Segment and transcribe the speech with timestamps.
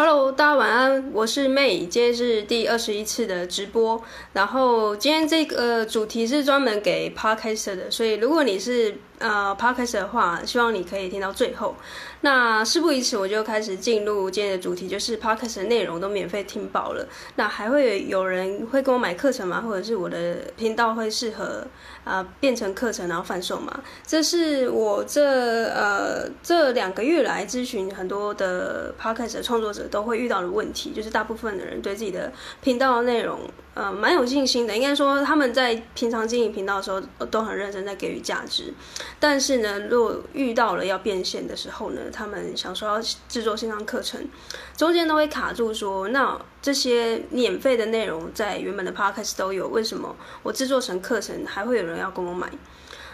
[0.00, 4.00] Hello，大家晚安，我是 May，今天是第二十一次的直播，
[4.32, 11.74] 然后今天这个主题是专门给 Podcaster 的，所以如果你是呃，podcast 的话，希望你可以听到最后。
[12.20, 19.60] 那事不宜迟，我就开始进入今天的主题，就是 Podcast 的内容都免费听饱了，那还会有人会跟我买课程吗？
[19.60, 21.64] 或者是我的频道会适合
[22.04, 23.80] 啊、变成课程然后贩售吗？
[24.06, 25.22] 这是我这
[25.66, 33.40] 呃这两个月来咨询很多的 Podcast 的创作者都会遇到的问题，就是大部分的人对自己的频道内容
[33.74, 38.72] 呃蛮有信心的，应该说他们在平常经营频道的时候都很认真在给予价值，
[39.20, 42.00] 但是呢，如果遇到了要变现的时候呢？
[42.12, 44.28] 他们想说要制作线上课程，
[44.76, 52.50] 中间都会卡住说，那这些免费的内容在原本的 podcast 都有，为什么我制作成课程还会有人要跟我买？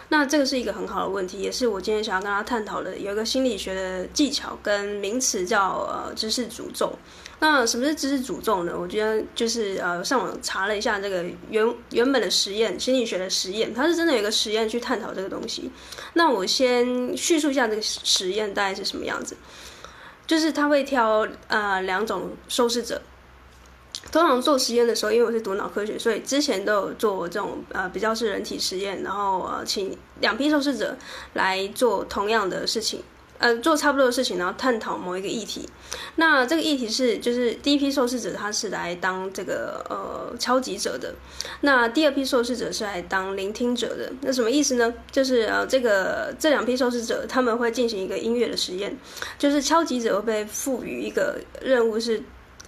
[0.09, 2.97] 那这个是一个很好的问题，也是我今天想要跟他探讨的。
[2.97, 6.93] 有一个心理学的技巧跟名词叫呃知识诅咒。
[7.39, 8.73] 那什么是知识诅咒呢？
[8.75, 15.69] 我觉得就是呃上网查了一下这个原原本的实验，心理学的实验，它是真的有一个实验去探讨这个东西。
[16.13, 19.35] 那我先叙述一下这个实验大概是什么样子，
[20.25, 23.01] 就是他会挑呃两种受试者。
[24.11, 30.95] 通常做实验的时候，因为我是读脑科学，所以之前都有做这种呃比较是人体实验，然后呃请两批受试者
[31.33, 33.01] 来做同样的事情，
[33.37, 35.67] 呃做差不多的事情，然后探讨某一个议题。
[36.15, 41.13] 那这个议题是就是第一批受试者他是来当这个呃敲击者的，
[41.61, 44.11] 那第二批受试者是来当聆听者的。
[44.21, 44.93] 那什么意思呢？
[45.11, 48.97] 就是呃这个这两批受试者他们会进行一个音乐的实验，
[49.37, 52.23] 就是敲击者会被赋予一个任务是。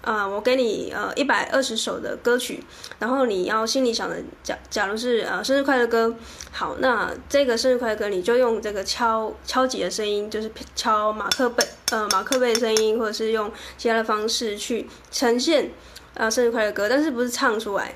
[0.07, 2.63] 啊、我给你呃一百二十首的歌曲，
[2.97, 6.15] 然后你要心里想的，假假如是呃生日快乐歌，
[6.49, 15.71] 好，那这个生日快乐歌你就用这个敲敲击的声音，就是敲马克杯呃马克杯的声音，或者是用其他的方式去呈现
[16.13, 17.93] 呃生日快乐歌，但是不是唱出来。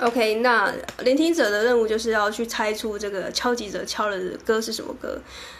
[0.00, 5.16] OK，那聆听者的任务就是要去猜出这个敲击者敲的歌是什么歌。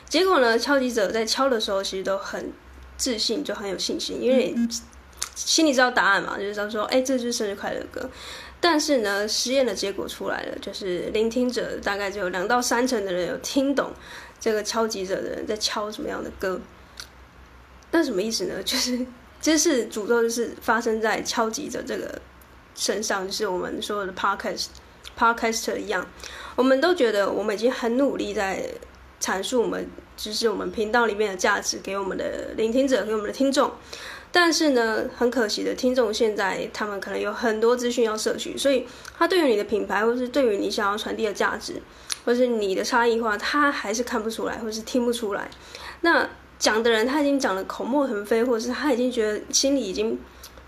[0.08, 2.52] 结果呢，敲击者在敲的时候其实都很
[2.96, 4.52] 自信，就很有信心，因为。
[5.36, 8.10] 心里知道答案嘛，就是他说，哎，这就是生日快乐歌。
[8.58, 13.92] 但是呢，实验的结果出来了，就是聆听者大概只有两到三成的人有听懂
[14.40, 16.58] 这个敲击者的人在敲什么样的歌。
[17.90, 18.62] 那什么意思呢？
[18.64, 19.06] 就是
[19.40, 22.20] 这是诅咒就是发生在敲击者这个
[22.74, 24.68] 身上，就是我们所有的 podcast
[25.18, 26.04] podcaster 一样，
[26.56, 28.64] 我们都觉得我们已经很努力在
[29.20, 29.86] 阐述我们
[30.16, 33.70] 就是，我们频道里面的价值给我们的聆听者，给我们的听众。
[34.38, 38.86] 但是呢，很可惜的，听众现在他们可能有很多资讯要摄取，所以
[39.16, 41.80] 他对于你的品牌，或是对于你想要传递的价值，
[42.22, 45.48] 或是你的差异化，他还是看不出来，或是听不出来。
[46.02, 50.18] 那讲的人他已经讲得口沫横飞，或者是他已经觉得心里已经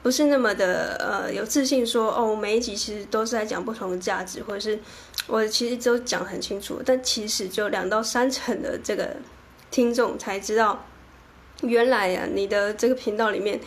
[0.03, 4.79] 不是那么的呃有自信说，哦，每一集其实都是在讲不同的价值，或者是
[5.27, 9.17] 我其实都讲很清楚，但其实就两到三成的这个
[9.71, 10.87] 听众才知道。
[11.63, 13.61] 原来呀、你的这个频道里面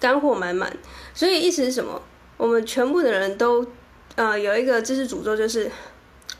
[0.00, 0.74] 干货满满，
[1.12, 2.00] 所以意思是什么？
[2.38, 3.66] 我们全部的人都
[4.14, 5.70] 呃有一个知识诅咒，就是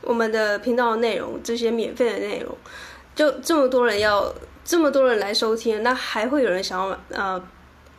[0.00, 2.56] 我们的频道内容，这些免费的内容，
[3.14, 4.34] 就这么多人要
[4.64, 7.42] 这么多人来收听，那还会有人想要呃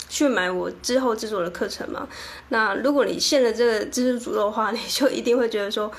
[0.10, 2.08] 去买我之后制作的课程吗？
[2.50, 5.92] 那如果你信了这个知识诅咒的话，你就一定会觉得说，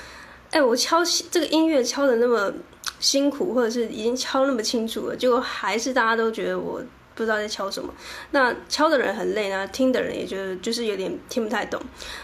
[0.51, 2.53] 哎，我敲这个音乐敲的那么。
[2.99, 6.81] 辛苦，或者是已经敲那么清楚了，结果还是大家都觉得我
[7.15, 7.93] 不知道在敲什么。
[8.31, 11.81] 那敲的人很累呢，听的人也觉得就是有点听不太懂。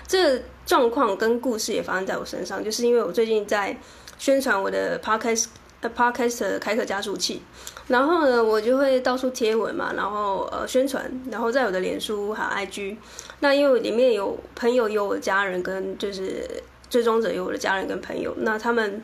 [0.07, 3.77] 这状况跟故事也发生在我身上，就是因为我最近在
[4.17, 7.41] 宣传我的 podcast，podcast 的开课加速器，
[7.87, 12.97] 然后呢，我就会到处贴文嘛，然后呃宣传，然后在我的脸书还有 IG，
[13.39, 16.45] 那因为里面有朋友，有我的家人跟就是
[16.89, 19.01] 追踪者，有我的家人跟朋友，那他们。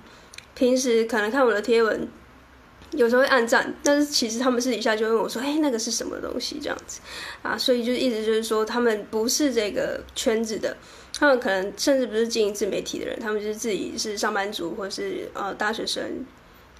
[0.62, 2.08] 平时可能看我的贴文，
[2.92, 7.00] 有时候会按赞，但是其实他们私底下就问我说：“哎，那个是什么东西？”这样子
[7.42, 10.78] 啊，所以就一直就是说，他们不是这个圈子的，
[11.18, 16.03] 他们可能甚至不是经营自媒体的人，他们就是自己是上班族或是呃大学生，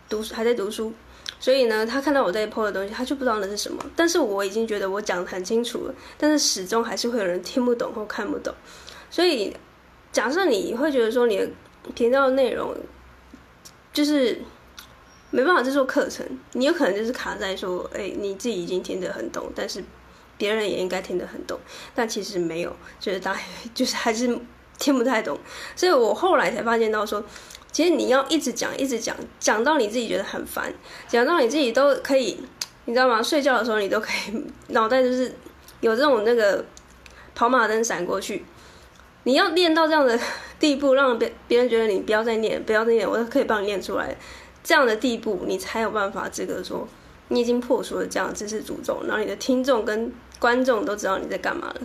[0.08, 0.94] 读还在读书，
[1.40, 3.84] 所以呢，他看到我在 po 的东西，他就不知道那是什么。
[3.96, 8.54] 但是我已经觉得我讲得很清楚了，但是始终还是会有人听不懂或看不懂。
[9.10, 9.52] 所以
[10.12, 11.50] 假设你会觉得说你的
[11.96, 12.78] 频道的内容，
[13.94, 14.42] 就是
[15.30, 19.84] 没办法制作课程，你有可能就是卡在说，哎、你自己已经听得很懂，但是
[20.38, 21.60] 别人也应该听得很懂，
[21.94, 23.38] 但其实没有，就是大
[23.74, 24.40] 就是还是
[24.78, 25.38] 听不太懂。
[25.76, 27.24] 所以我后来才发现到说，
[27.72, 30.74] 其实你要一直讲，一直讲，讲到你自己觉得很烦，
[31.08, 32.44] 讲到你自己都可以，
[32.86, 33.22] 你知道吗？
[33.22, 35.34] 睡觉的时候你都可以脑袋就是
[35.80, 36.66] 有这种那个
[37.36, 38.44] 跑马灯闪过去。
[39.24, 40.20] 你要练到这样的
[40.62, 44.16] 地步，让别别人觉得你不要再念，不要再念，我都可以帮你念出来。
[44.64, 46.88] 这样的地步，你才有办法资格说
[47.30, 51.82] 你已经破除了这样的知识诅咒，然后你的听众跟观众都知道你在干嘛了。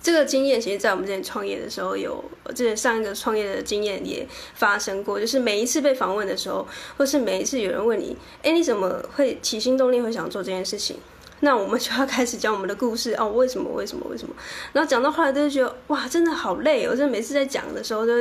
[0.00, 4.24] 这个经验，其实，在我们之前创业的时候有，有之前上一个创业的经验也
[4.54, 6.64] 发生过，就是每一次被访问的时候，
[6.96, 10.98] 或是每一次有人问你，哎，你怎么会起心动念会想做这件事情？
[11.40, 13.70] 那我们就要开始讲我们的故事哦，为什么？
[13.70, 14.06] 为什么？
[14.08, 14.34] 为什么？
[14.72, 16.90] 然后讲到后来都觉得哇，真的好累哦！
[16.92, 18.12] 我就每次在讲的时候都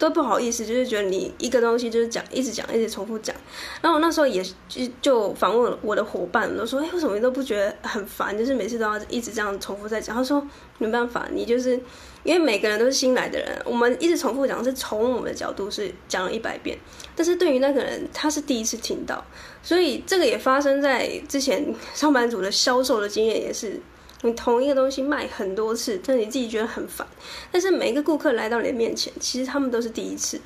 [0.00, 3.36] 都不好意思，就是觉得你一个东西就是讲，一直讲，一直重复讲。
[3.82, 8.36] 然后我那时候也就就访问我的伙伴，都说：“哎，为什么你都不觉得很烦？
[8.36, 10.42] 就是每次都要一直这样重复在讲。”他说
[10.78, 11.78] ：“没办法，你就是
[12.24, 16.78] 因为每个人都是新来的人，我们一直重复讲，是从我们的角度是讲了一百遍，
[17.14, 19.22] 但是对于那个人，他是第一次听到。”
[19.62, 21.62] 所以这个也发生在之前
[21.92, 23.78] 上班族的销售的经验也是，
[24.22, 27.06] 你同一个东西卖很多次，但你自己觉得很烦。
[27.50, 30.38] 但是每一个顾客来到你的面前，其实他们都是第一次，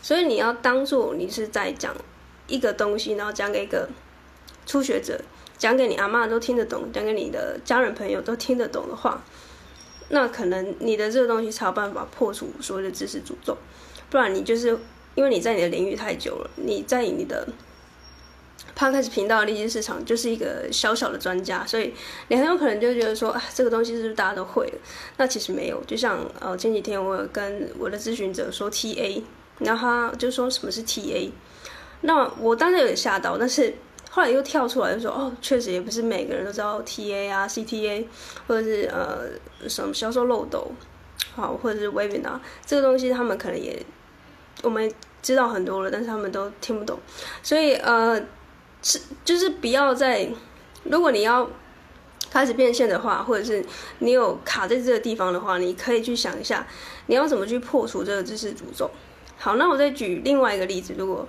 [0.00, 1.94] 所以你要当做你是在讲
[2.46, 3.86] 一个东西，然后讲给一个
[4.64, 5.20] 初学者，
[5.58, 9.22] 讲给你阿嬷都听得懂，讲给你的家人朋友都听得懂的话，
[10.08, 13.56] 那可能你的这个东西才有办法破除所有的知识诅咒。
[14.08, 14.78] 不然你就是
[15.14, 17.46] 因为你在你的领域太久了，你在你的。
[18.76, 21.92] Podcast 频道的利基市场就是一个小小的专家，所以
[22.28, 24.78] 你很有可能就觉得说，啊，这个东西是不是大家都会了？
[25.16, 25.82] 那其实没有。
[25.84, 29.20] 就像呃前几天我有跟我的咨询者说 TA，
[29.58, 31.30] 然后他就说什么是 TA，
[32.02, 33.74] 那我当时有点吓到，但是
[34.10, 38.04] 后来又跳出来就说，哦，确实也不是每个人都知道 TA 啊、CTA，
[38.46, 40.70] 或者是呃什么销售漏斗，
[41.34, 43.84] 好，或者是 Webinar 这个东西，他们可能也
[44.62, 44.88] 我们
[45.20, 46.96] 知道很多了，但是他们都听不懂，
[47.42, 48.22] 所以呃。
[48.82, 50.28] 是，就是不要再，
[50.84, 51.48] 如果你要
[52.30, 53.64] 开始变现的话，或者是
[53.98, 56.66] 你有卡在这个地方的话，你可以去想一下，
[57.06, 58.90] 你要怎么去破除这个知识诅咒。
[59.36, 61.26] 好，那我再举另外一个例子，如果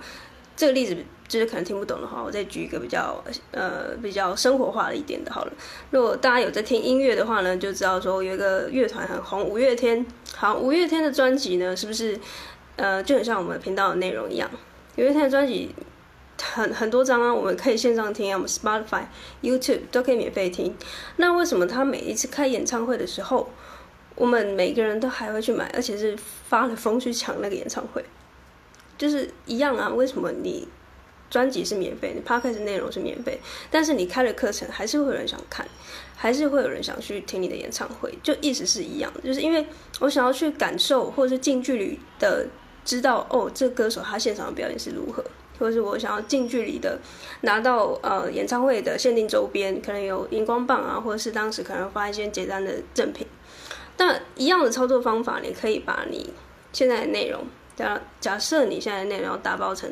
[0.56, 3.22] 这个例子就是可能听不懂的话，我再举一个比较
[3.52, 5.32] 呃比较生活化的一点的。
[5.32, 5.52] 好了，
[5.90, 10.04] 如果大家有在听音乐的话呢，就知道说有一个乐团很红，五月天。
[10.34, 12.18] 好，五月天的专辑呢，是不是
[12.76, 14.50] 呃就很像我们频道的内容一样？
[14.96, 15.74] 五月天的专辑。
[16.42, 19.02] 很很多张啊，我们可以线上听啊，我们 Spotify、
[19.42, 20.74] YouTube 都可以免费听。
[21.16, 23.50] 那为什么他每一次开演唱会的时候，
[24.14, 26.16] 我们每个人都还会去买，而且是
[26.48, 28.04] 发了疯去抢那个演唱会？
[28.98, 30.68] 就是一样啊，为什么你
[31.30, 33.40] 专辑是免费，你 Podcast 内容是免费，
[33.70, 35.66] 但是你开了课程，还是会有人想看，
[36.16, 38.12] 还是会有人想去听你的演唱会？
[38.22, 39.66] 就意思是一样的，就是因为
[40.00, 42.46] 我想要去感受，或者是近距离的
[42.84, 45.24] 知道，哦，这个歌手他现场的表演是如何。
[45.60, 46.98] 或是我想要近距离的
[47.42, 53.26] 拿到呃演唱会的限定周边，可能有荧光棒啊，或者是当时可能发一些简单的赠品。
[53.98, 56.32] 那一样的操作方法，你可以把你
[56.72, 57.44] 现在的内容，
[57.76, 59.90] 假假设你现在的内容打包成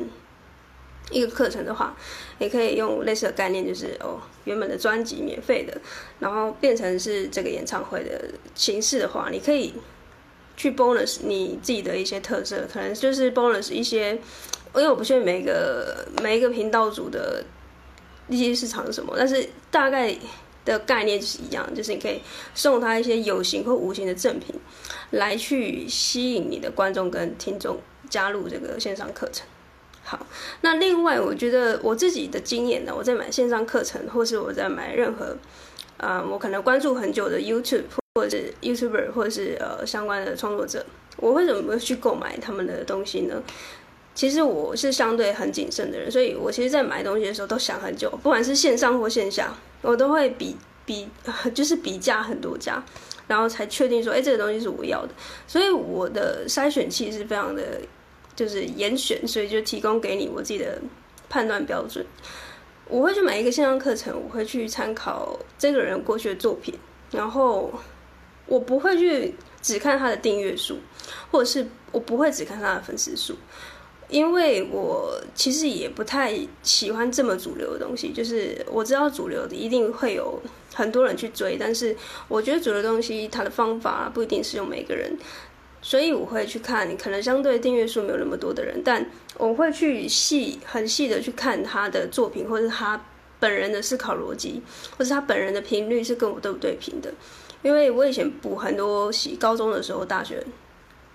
[1.11, 1.95] 一个课程的话，
[2.39, 5.79] 也可以用类似的概念，就是哦原本的专辑免费的，
[6.17, 9.75] 然后变成是这个演唱会的形式的话，你可以
[10.57, 14.19] 去 bonus 你自己的一些特色，可能就是 bonus 一些。
[14.75, 17.43] 因为我不确定每一个每一个频道主的
[18.27, 20.15] 利基市场是什么，但是大概
[20.65, 22.21] 的概念就是一样，就是你可以
[22.53, 24.53] 送他一些有形或无形的赠品，
[25.11, 27.79] 来去吸引你的观众跟听众
[28.09, 29.47] 加入这个线上课程。
[30.03, 30.25] 好，
[30.61, 35.35] 那另外我觉得我自己的经验呢，我在买线上课程，或是我在买任何
[35.97, 37.83] 啊、我可能关注很久的 YouTube
[38.15, 40.85] 或者是 YouTuber 或者是呃相关的创作者，
[41.17, 43.43] 我为什么会去购买他们的东西呢？
[44.15, 51.07] 其实我是相对很谨慎的人，所以我其实，在买东西的时候都想很久，不管是线上或线下，我都会比比，
[51.53, 52.83] 就是比价很多家，
[53.27, 55.13] 然后才确定说，哎，这个东西是我要的。
[55.47, 57.79] 所以我的筛选器是非常的，
[58.35, 60.81] 就是严选，所以就提供给你我自己的
[61.29, 62.05] 判断标准。
[62.87, 66.73] 我会去买一个线上课程，我会去参考这个人过去的作品，
[67.11, 67.71] 然后
[68.47, 70.77] 我不会去只看他的订阅数，
[71.31, 73.35] 或者是我不会只看他的粉丝数。
[74.09, 80.41] 因为我其实也不太喜欢这么主流的东西，就是我知道主流的一定会有
[80.73, 81.95] 很多人去追，但是
[82.27, 85.15] 我觉得主流东西它的方法不一定适用每个人，
[85.83, 89.05] 所以我会去看，可能相对订阅数没有那么多的人，但
[89.37, 92.99] 我会去细很细的去看他的作品，或者他
[93.39, 94.59] 本人的思考逻辑，
[94.97, 97.13] 或者他本人的频率是跟我对不对频的，
[97.61, 100.43] 因为我以前补很多习，高中的时候，大学。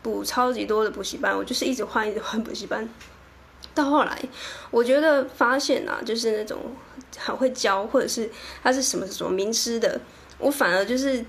[0.04, 2.87] 补超级多的补习班，我就是一直换，一直换补习班。
[3.75, 4.16] 到后来，
[4.70, 6.58] 我觉得发现啊，就是那种
[7.16, 8.30] 很会教，或者是
[8.62, 9.99] 他是什么什么名师的，
[10.38, 11.25] 我反而就是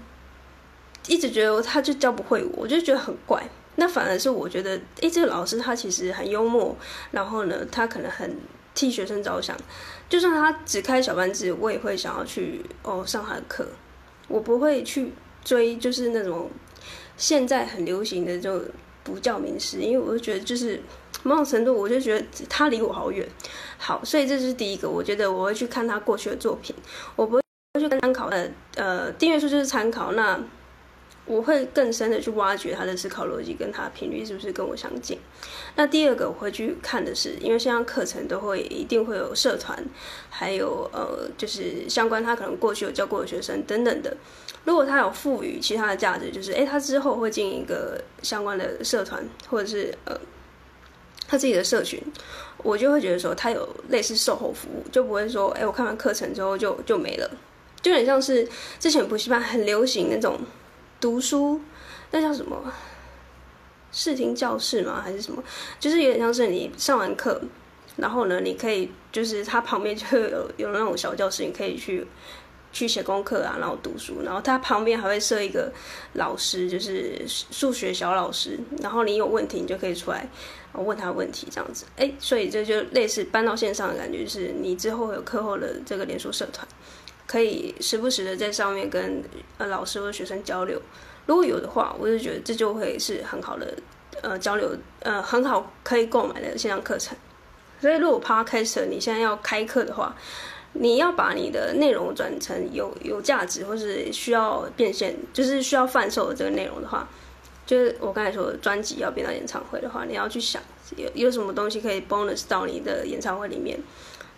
[1.07, 3.41] 一直觉得他就教不会我，我就觉得很怪。
[3.77, 6.75] 那反而是我觉得，诶，这个老师他其实很幽默，
[7.11, 8.37] 然后呢，他可能很
[8.73, 9.57] 替学生着想，
[10.09, 13.65] 就算他只开小班制，我也会想要去哦上他的课，
[14.27, 15.13] 我不会去
[15.43, 16.51] 追就是那种
[17.17, 18.61] 现在很流行的这种
[19.03, 20.81] 补教名师，因为我就觉得就是
[21.23, 23.27] 某种程度，我就觉得他离我好远。
[23.77, 26.75] 好，所以这是第一个，我觉得我会去看他过去的作品，
[27.15, 27.41] 我不会
[27.79, 30.39] 去参考呃，呃，订阅数就是参考那。
[31.27, 35.17] 我会更深的去挖掘他的思考逻辑跟他的频率是不是跟我相近。
[35.75, 39.83] 那第二个我会去看的是，因为现在课程都会一定会有社团，
[40.29, 44.15] 还有呃就是相关他可能过去有教过的学生等等的。
[44.65, 50.19] 如果他有赋予其他的价值，就是诶他之后会进一个相关的社团或者是呃
[51.27, 52.01] 他自己的社群，
[52.57, 57.31] 我就会觉得说他有类似售后服务，就不会说诶我看完课程之后就就没了，
[57.81, 58.45] 就很像是
[58.79, 60.37] 之前补习班很流行那种。
[60.97, 61.59] 读书，
[62.09, 62.73] 那叫什么？
[63.91, 65.01] 视听教室吗？
[65.03, 65.43] 还是什么？
[65.79, 67.39] 就是有点像是你上完课，
[67.97, 72.07] 然后呢，你可以就是它旁边就有有那种小教室，你可以去
[72.75, 74.21] 去写功课啊，然后读书。
[74.21, 75.71] 然后他旁边还会设一个
[76.13, 78.59] 老师，就是数学小老师。
[78.81, 80.27] 然后你有问题，你就可以出来
[80.73, 81.85] 问他问题，这样子。
[81.95, 86.67] 哎，所以这就类似搬到线上的感觉，就是你之后有课后的这个连书社团。
[87.25, 89.23] 可以时不时的在上面跟
[89.57, 90.79] 呃老师或学生交流，
[91.25, 93.73] 如果有的话，我就觉得这就会是很好的
[94.21, 97.17] 呃交流，呃很好可以购买的线上课程。
[97.81, 100.15] 所以如果 Podcast 你现在要开课的话，
[100.75, 107.07] 你要把你的内容转成有有价值或是需要变现，就是需要贩售的这个内容的话，
[107.65, 110.61] 就是我刚才说专辑要变到演唱会的话，你要去想
[110.95, 113.79] 有有什么东西可以 bonus 到你的演唱会里面。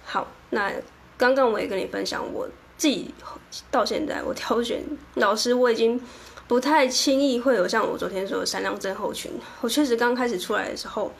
[0.06, 0.72] 好，那
[1.17, 2.48] 刚刚我也跟你分享我。
[2.77, 3.12] 自己
[3.72, 4.84] 到现在，我挑选
[5.15, 6.00] 老师，我已经
[6.48, 9.32] 不太轻易会有像我昨天说的闪亮症候群。
[9.62, 11.12] 我确实刚开始出来的时候，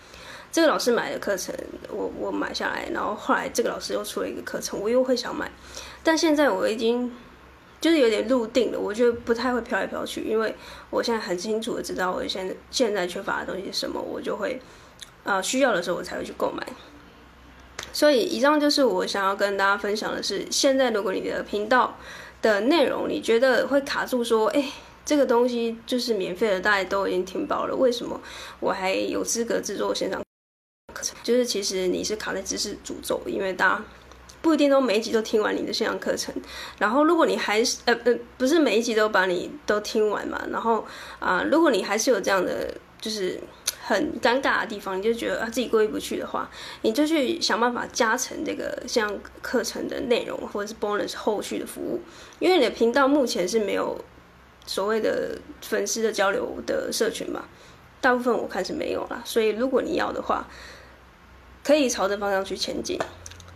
[0.52, 1.54] 这个老师买的课程，
[1.90, 5.52] 我我买下来，然后后来这个老师又出了一个课程，我又会想买。
[6.04, 7.12] 但现在我已经
[7.80, 10.56] 就是有点入定了，我觉得不太会飘来飘去，因为
[10.90, 14.60] 我现在很清楚的知道我现在现在缺乏的东西是什么，我就会、
[15.24, 16.66] 呃、需要的时候我才会去购买。
[17.94, 21.98] 所以，以上就是我想要跟大家分享的是，现在如果你的频道
[22.42, 24.72] 的内容你觉得会卡住，说，哎，
[25.06, 28.20] 这个东西就是免费的，大家都已经听饱了，为什么
[28.60, 30.22] 我还有资格制作线上
[31.24, 33.84] 就是其实你是卡在知识诅咒，因为大家
[34.42, 36.34] 不一定都每一集都听完你的线上课程。
[36.80, 40.86] 然后，如果你还是呃呃，不是每一集都把你都听完嘛，然后
[41.20, 43.40] 啊、如果你还是有这样的就是。
[43.90, 46.50] 很尴尬的地方，你就觉得啊自己过意不去的话，
[46.82, 52.02] 你就去想办法加成这个像课程的内容，或者是 bonus 后续的服务。
[52.40, 53.98] 因为你的频道目前是没有
[54.66, 57.46] 所谓的粉丝的交流的社群嘛，
[58.02, 59.22] 大部分我看是没有啦。
[59.24, 60.46] 所以如果你要的话，
[61.68, 62.98] 可以朝着方向去前进。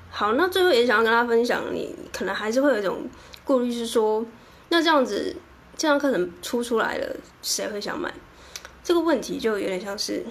[0.10, 3.08] 好，那最后也想要跟大家分享，你可能还是会有一种
[3.46, 4.26] 顾虑，是说，
[4.68, 5.34] 那这样子
[5.78, 8.14] 这样课程出出来了，谁会想买？
[8.84, 10.26] 这个问题就有点像是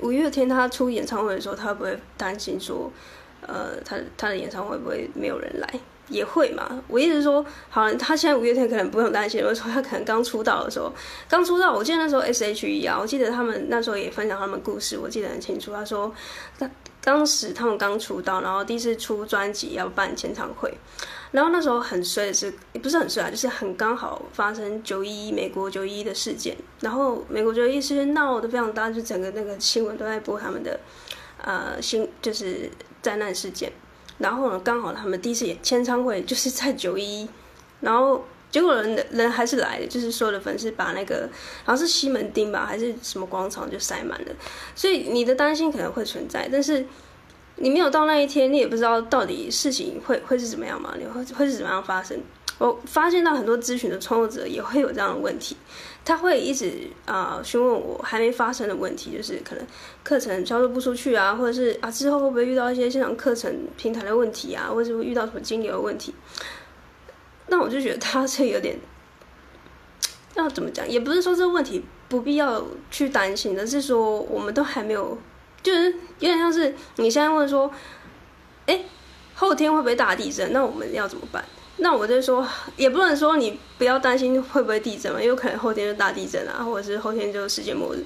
[0.00, 2.90] 五月天他出演唱会的时候，他会不会担心说，
[3.42, 5.80] 呃，他他的演唱会不会没有人来？
[6.10, 6.82] 也会嘛。
[6.88, 10.92] 我意思是说，好像，他现在五月天可能不用担心，我说他可能刚出道的时候，
[11.28, 15.72] 刚出道，我记得那时候 S.H.E 啊，我记得他们那时候也分享他们故事，我记得很清楚。
[15.72, 16.12] 他说，
[16.58, 16.70] 他
[17.02, 20.72] 当时他们刚出道，然后第一次出专辑要办签唱会。
[21.30, 30.80] 然后那时候很衰的是，也不是很衰啊，就是很刚好发生九一一美国九一一的事件，然后美国九一一事件闹得非常大，就整个那个新闻都在播他们的，
[31.40, 32.68] 呃，新就是
[33.00, 33.70] 灾难事件。
[34.20, 37.28] 然后呢，刚好他们第一次演签唱会就是在九一，
[37.80, 41.28] 然后结果人人还是来的，就是所有的粉丝把那个
[41.64, 44.32] 好像是西门町吧，还是什么广场就塞满了，
[44.76, 46.86] 所以你的担心可能会存在，但是。
[47.62, 50.94] 你没有到那一天，你也不知道到底事情会会是怎么样嘛？
[50.98, 52.18] 你会会是怎么样发生？
[52.60, 55.56] 我发现到很多咨询的创作者也会有这样的问题，
[56.04, 59.66] 他会一直啊、询问我还没发生的问题，就是可能
[60.04, 66.14] 课程销售不出去啊，或者是啊之后会不会遇到一些现场课程平台的问题啊，或者是遇到什么金流的问题？
[67.46, 68.78] 那我就觉得他是有点
[70.36, 75.16] 要怎么讲，也不是说这个问题不必要去担心，而是说我们都还没有。
[75.62, 77.70] 就是有点像是你现在问说，
[78.66, 78.84] 哎，
[79.34, 80.52] 后天会不会大地震？
[80.52, 81.42] 那我们要怎么办？
[81.80, 82.46] 那我就说，
[82.76, 88.04] 也不能说你不要担心会不会地震嘛，因为可能后天就大地震啊，或者是后天就世界末日。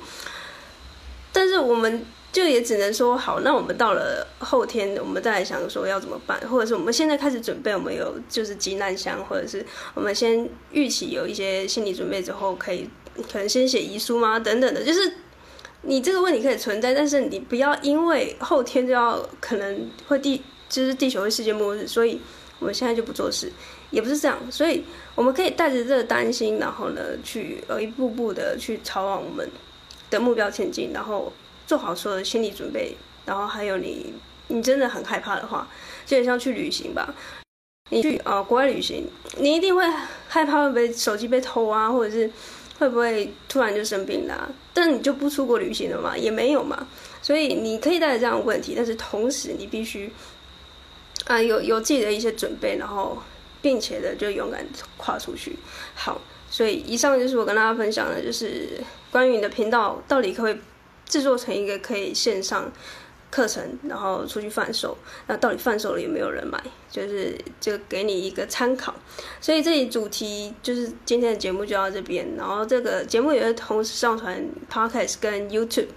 [1.33, 9.65] 但是我们就也只能说好，那我们到了后天，我们再来想说要怎么办，或者是我们现在开始准备，我们有就是急难箱，或者是
[9.95, 12.89] 我们先预期有一些心理准备之后，可以
[13.33, 14.39] 可能先写遗书吗？
[14.39, 15.13] 等等的，就是
[15.83, 22.21] 你这个问题可以存在，但是你不要因为后天就要可能会地就是地球会世界末日，所以
[22.59, 23.53] 我们现在就不做事，
[23.91, 24.85] 也不是这样，所以
[25.15, 29.49] 我们可以带着这个担心，然后呢，去呃一步步的去朝往我们
[30.11, 31.33] 的目标前进，然后。
[31.67, 32.95] 做好所有的心理准备，
[33.25, 34.13] 然后还有你，
[34.49, 35.67] 你真的很害怕的话，
[36.05, 37.15] 就像去旅行吧。
[37.91, 39.09] 你去呃国外旅行，
[39.39, 39.83] 你一定会
[40.29, 42.31] 害怕会不会手机被偷啊，或者是
[42.79, 46.87] 会不会突然就生病啦、但你就不出国旅行了嘛，也没有嘛。
[47.23, 50.13] 所以你可以带着这样的问题，但是同时你必须
[51.27, 53.19] 啊、有有自己的一些准备，然后
[53.63, 54.67] 并且的就勇敢
[54.97, 55.57] 跨出去。
[55.95, 60.59] 好，所以以上就是我跟大家分享的，就是关于你的频道到底可不可以。
[61.07, 62.73] 制作成一个可以线上
[63.31, 66.59] 课程，然后出去贩售，那到底贩售了有没有人买？
[66.91, 68.95] 就是就给你一个参考。
[69.39, 75.89] 所以这里主题就是今天的节目就到这边，然后这个节目也会同时上传 Podcast 跟 YouTube。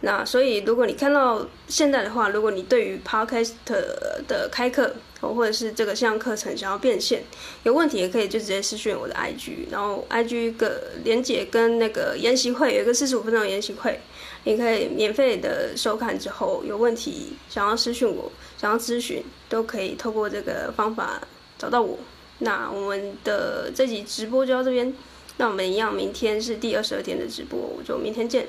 [0.00, 7.24] 那所以如果你看到现在的话，如果你对于 Podcast 的开课，或者是这个线上课程想要变现，
[7.64, 13.98] 有问题也可以就直接私讯我的 IG，然后 IG 个连接跟那个研习会有一个四十五分钟的研习会。
[14.44, 21.20] 你可以免费的收看之后，有问题想要私讯我，想要咨询，都可以透过这个方法
[21.58, 21.98] 找到我。
[22.38, 24.94] 那我们的这集直播就到这边，
[25.38, 28.46] 那我们一样，明天是第二十二天的直播，我就明天见，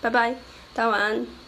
[0.00, 0.36] 拜拜，
[0.72, 1.39] 大晚安。